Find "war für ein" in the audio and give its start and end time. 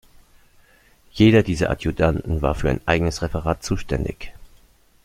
2.41-2.81